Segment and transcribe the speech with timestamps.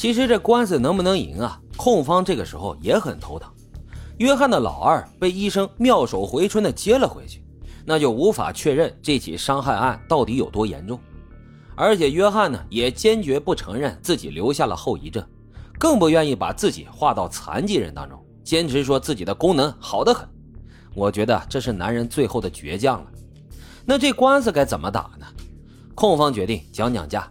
[0.00, 1.60] 其实这官司能不能赢啊？
[1.76, 3.52] 控方这个时候也很头疼。
[4.16, 7.44] 约翰的老二被医生妙手回春的接了回去，
[7.84, 10.98] 那就无法确认这起伤害案到底有多严重。
[11.76, 15.22] 而且约翰呢，也坚决不承认自己留下了后遗症，
[15.78, 20.26] 更不愿意把自己划到残疾人当中，坚持说自己的功能好得很。
[20.94, 23.10] 我觉得这是男人最后的倔强了。
[23.84, 25.26] 那这官司该怎么打呢？
[25.94, 27.30] 控方决定讲讲价。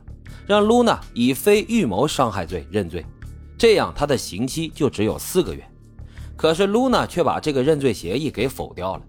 [0.50, 3.06] 让露娜以非预谋伤害罪认罪，
[3.56, 5.64] 这样她的刑期就只有四个月。
[6.36, 9.04] 可是露娜却把这个认罪协议给否掉了，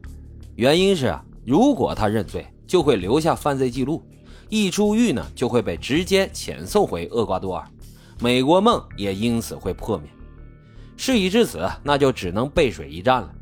[0.54, 4.02] 原因是啊，如果她认罪，就会留下犯罪记录，
[4.50, 7.66] 一出狱呢就会被直接遣送回厄瓜多尔，
[8.20, 10.10] 美国梦也因此会破灭。
[10.98, 13.34] 事已至此，那就只能背水一战了。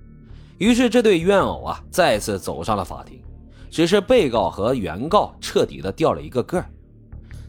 [0.59, 3.21] 于是这对冤偶啊再次走上了法庭，
[3.69, 6.71] 只是被告和原告彻底的掉了一个个儿。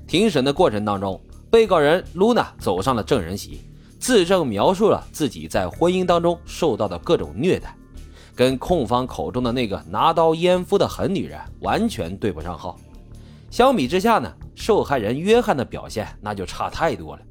[0.10, 3.62] 庭审的过程当中，被告人露娜走上了证人席，
[4.00, 7.78] 自证描述了自己在婚姻当中受到的各种虐待，
[8.34, 12.76] 跟控方口中的那个拿刀阉夫的狠女人完全对不上号。
[13.52, 17.22] 相比之下呢，受害人约翰的表现那就差太多了，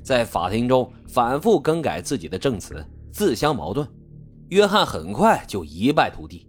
[0.00, 3.84] 在法庭中反复更改自己的证词，自相矛盾。
[4.50, 6.46] 约翰很快就一败涂地，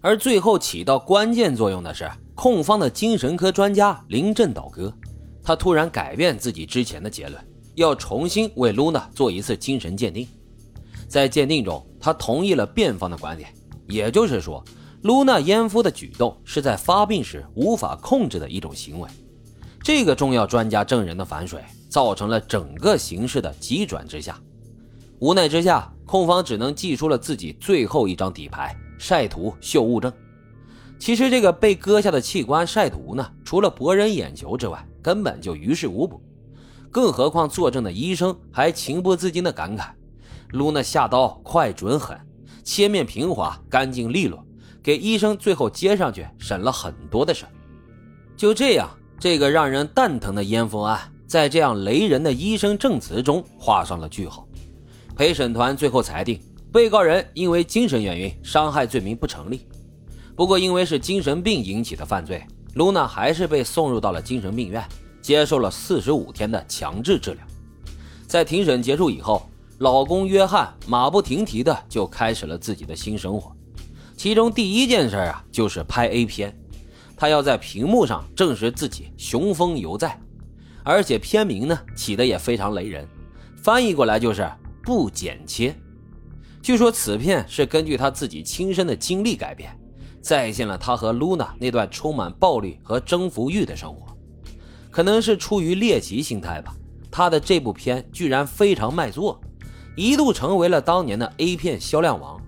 [0.00, 2.10] 而最后起到关键作用的是。
[2.40, 4.94] 控方的精神科专家临阵倒戈，
[5.42, 10.24] 他突然改变自己之前的结论，要重新为露娜做一次精神鉴定。
[11.08, 13.52] 在鉴定中，他同意了辩方的观点，
[13.88, 14.64] 也就是说，
[15.02, 19.10] 露娜阉夫的举动是在发病时无法控制的一种行为。
[19.82, 24.40] 这个重要专家证人的反水，造成了整个形势的急转直下。
[25.18, 30.12] 无奈之下，控方只能祭出了自己最后一张底牌，晒图秀物证。
[30.98, 36.20] 其实这个被割下的器官晒图呢，除了博人眼球之外，根本就于事无补。
[36.90, 39.90] 更何况作证的医生还情不自禁地感慨
[40.52, 42.18] ：“露娜下刀快准狠，
[42.64, 44.44] 切面平滑，干净利落，
[44.82, 47.44] 给医生最后接上去省了很多的事。”
[48.36, 48.88] 就这样，
[49.20, 54.48] 这个让人蛋疼的烟风案，在这样雷人的医生证词中画上了句号。
[55.14, 56.40] 陪审团最后裁定，
[56.70, 59.66] 被告人因为精神原因，伤害罪名不成立。
[60.36, 64.84] 不过，因为是精神病引起的犯罪，露娜还是被送入到了精神病院，
[65.22, 67.40] 接受了四十五天的强制治疗。
[68.26, 69.48] 在庭审结束以后，
[69.78, 73.50] 老公约翰马不停蹄的就开始了自己的新生活，
[74.16, 76.54] 其中第一件事啊，就是拍 A 片，
[77.16, 80.20] 他要在屏幕上证实自己雄风犹在，
[80.84, 83.08] 而且片名呢起的也非常雷人，
[83.56, 84.46] 翻译过来就是
[84.82, 85.74] 不剪切。
[86.68, 89.74] 据说此片是根据他自己亲身的经历改编。
[90.20, 94.14] 再现了他和露娜那段充满暴力和征服欲的生活，
[94.90, 96.76] 可能是出于猎奇心态吧。
[97.10, 99.40] 他的这部片居然非常卖座，
[99.96, 102.38] 一度成为了当年的 A 片销量王。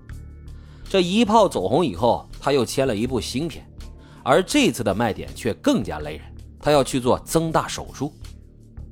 [0.85, 3.67] 这一炮走红以后，他又签了一部新片，
[4.23, 6.27] 而这次的卖点却更加雷人，
[6.61, 8.13] 他要去做增大手术。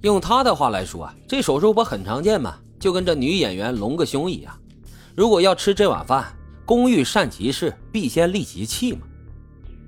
[0.00, 2.56] 用他的话来说啊，这手术不很常见吗？
[2.80, 4.58] 就跟这女演员隆个胸一样。
[5.18, 6.32] 如果要吃这碗饭。
[6.64, 9.00] 工欲善其事，必先利其器嘛。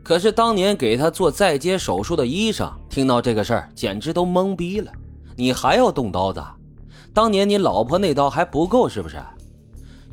[0.03, 4.91] 可是当年给他做再接手术的医生听到这个事儿，简直都懵逼了。
[5.37, 6.43] 你还要动刀子？
[7.13, 9.23] 当年你老婆那刀还不够是不是？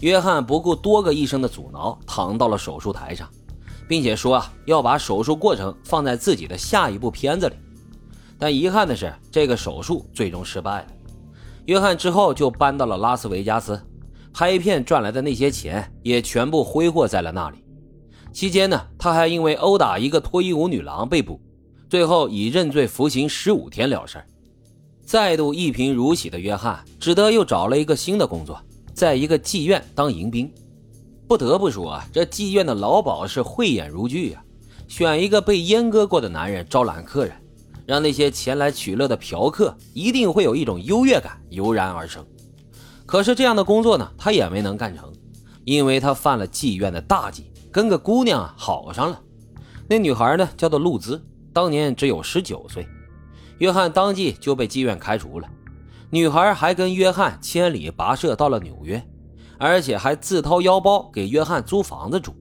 [0.02, 3.28] 约翰不顾多个医生的阻挠，躺到了手术台上，
[3.88, 7.56] 并且说啊要把手术过程放在自己的下一部片子里。
[8.38, 10.88] 但遗憾的是，这个手术最终失败了。
[11.66, 13.82] 约翰之后就搬到了拉斯维加斯。
[14.38, 17.58] 拍片赚来的那些钱也全部挥霍在了那里。
[18.32, 21.42] 期间呢，他还因为殴打一个脱衣舞女郎被捕，
[21.90, 24.24] 最后以认罪服刑十五天了事。
[25.04, 28.62] 再度一贫如洗的约翰，只得又找了一个新的工作，
[28.94, 30.54] 在一个妓院当迎宾。
[31.28, 34.44] 不得不说啊，这妓院的老鸨是慧眼如炬啊，
[34.88, 37.34] 选一个被阉割过的男人招揽客人，
[37.88, 42.24] 让那些前来取乐的嫖客一定会有一种优越感油然而生。
[43.08, 45.12] 可是这样的工作呢，他也没能干成，
[45.64, 49.20] 因为他犯了妓院的大忌，跟个姑娘好上了。
[49.88, 52.86] 那女孩呢，叫做露兹，当年只有十九岁。
[53.60, 55.48] 约翰当即就被妓院开除了。
[56.10, 59.02] 女孩还跟约翰千里跋涉到了纽约，
[59.58, 62.36] 而且还自掏腰包给约翰租房子住。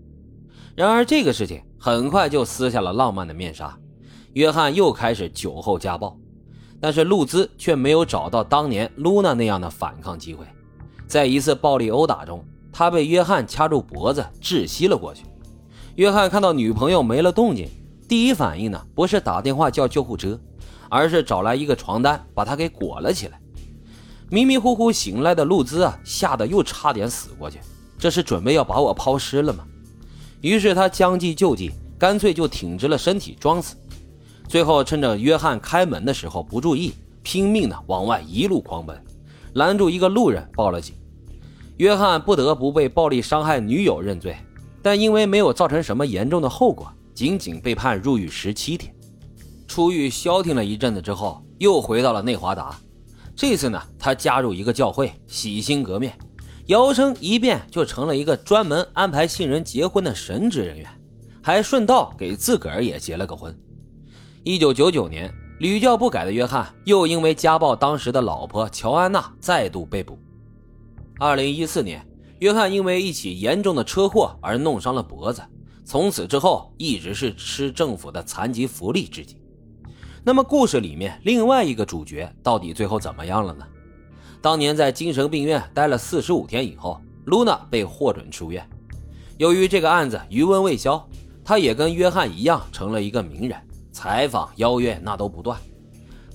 [0.74, 3.78] 然而这个事情很快就撕下了浪漫的面纱，
[4.32, 6.18] 约翰又开始酒后家暴，
[6.80, 10.44] 但是露兹却没有找到当年露娜那样的反抗机会。
[11.06, 15.24] 在一次暴力殴打中，他被约翰掐住脖子窒息了过去。
[15.94, 17.68] 约翰看到女朋友没了动静，
[18.08, 20.38] 第一反应呢不是打电话叫救护车，
[20.90, 23.40] 而是找来一个床单把她给裹了起来。
[24.28, 27.60] 迷迷糊糊醒来的露兹啊，吓得又差点死过去。
[27.98, 29.64] 这是准备要把我抛尸了吗？
[30.42, 33.76] 于是他将计就计，干脆就挺直了身体装死。
[34.46, 36.92] 最后趁着约翰开门的时候不注意，
[37.22, 39.02] 拼命的往外一路狂奔，
[39.56, 40.94] 拦住一个路人报了警。
[41.78, 44.36] 约翰不得不被暴力伤害女友认罪，
[44.82, 48.94] 但因为没有造成什么严重的后果，仅仅被判入狱十七天。
[49.66, 52.78] 出狱消停了一阵子之后，又回到了内华达。
[53.34, 56.12] 这次呢，他加入一个教会，洗心革面，
[56.66, 60.86] 摇身一变就成了一个专门安排新人结婚的神职人员，
[61.42, 63.58] 还顺道给自个儿也结了个婚。
[64.44, 70.18] 一九九九年，屡教不改的约翰又因为家暴当时的老婆乔安娜再度被捕。
[71.18, 72.06] 二零一四年，
[72.40, 75.40] 约翰因为一起严重的车祸而弄伤了脖子，
[75.82, 79.40] 从此之后一直是吃政府的残疾福利至今。
[80.22, 83.66] 那么故事里面另外一个主角到底最后怎么样了呢？
[84.42, 88.68] 当年在精神病院待了四十五天以后，露娜被获准出院。
[89.38, 91.08] 由于这个案子余温未消，
[91.42, 93.58] 她也跟约翰一样成了一个名人，
[93.96, 95.58] 采访邀约那都不断。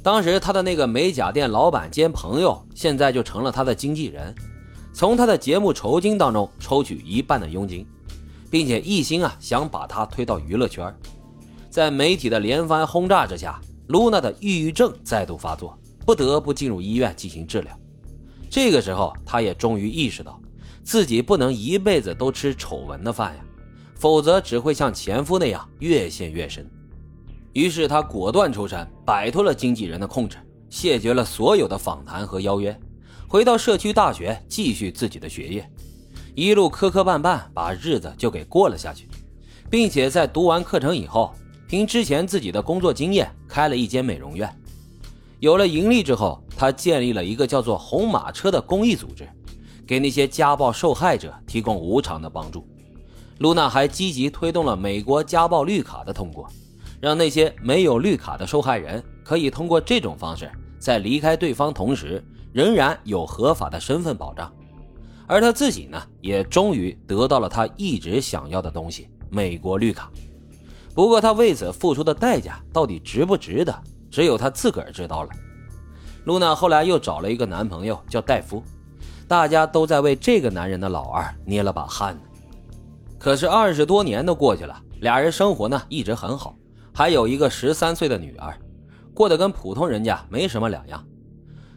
[0.02, 4.34] 当时他的那个美甲店老板兼朋友，现在就成了他的经纪人，
[4.92, 7.86] 从他的节目酬金当中抽取一半的佣金，
[8.50, 10.92] 并且一心啊想把他推到娱乐圈。
[11.69, 13.62] 在媒体的连番轰炸之下。
[13.88, 17.78] 露娜的抑郁症再度发作，不得不进入医院进行治疗。
[18.50, 20.40] 这个时候，她也终于意识到，
[20.81, 23.44] 自己不能一辈子都吃丑闻的饭呀，
[23.96, 26.66] 否则只会像前夫那样越陷越深。
[27.53, 30.38] 于是，他果断出山，摆脱了经纪人的控制，
[30.69, 32.77] 谢绝了所有的访谈和邀约，
[33.27, 35.69] 回到社区大学继续自己的学业。
[36.33, 39.09] 一路磕磕绊绊，把日子就给过了下去，
[39.69, 41.33] 并且在读完课程以后。
[41.68, 44.53] 凭之前自己的工作经验，开了一间美容院。
[45.39, 49.25] 有了盈利之后，他建立了一个叫做“红马车”的公益组织，
[49.88, 52.68] 给那些家暴受害者提供无偿的帮助。
[53.38, 56.45] 露娜还积极推动了美国家暴绿卡的通过，
[57.01, 64.53] 让那些没有绿卡的受害人可以通过这种方式，在离开对方同时，仍然有合法的身份保障。
[65.27, 70.12] 而他自己呢，也终于得到了他一直想要的东西——美国绿卡。
[70.94, 73.74] 不过，他为此付出的代价到底值不值得，
[74.09, 75.30] 只有他自个儿知道了。
[76.25, 78.62] 露娜后来又找了一个男朋友，叫戴夫，
[79.27, 82.21] 大家都在为这个男人的老二捏了把汗呢。
[83.18, 86.53] 可是二十多年都过去了，俩人生活呢一直很好，
[86.93, 88.57] 还有一个十三岁的女儿，
[89.13, 91.05] 过得跟普通人家没什么两样。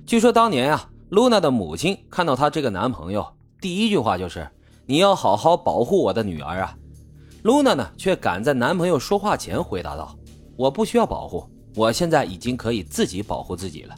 [0.07, 3.27] 据说当年呀，露娜的母亲看到她这个男朋友，
[3.61, 4.49] 第一句话就是
[4.87, 6.77] ：“你要好好保护我的女儿啊。”
[7.43, 10.17] 露娜呢，却赶在男朋友说话前回答道
[10.57, 13.95] ：“我不需要保护，我现在已经可以自己保护自己了。”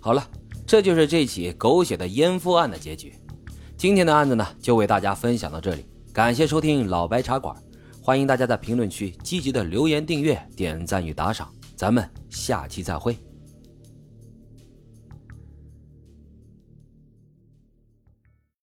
[0.00, 0.26] 好了，
[0.66, 3.14] 这就是这起狗血的阉夫案的结局。
[3.76, 7.54] 今天的案子呢，就为大家分享到这里，感谢收听老白茶馆，
[8.06, 13.16] 欢迎大家在评论区积极的留言、订阅、点赞与打赏，咱们下期再会。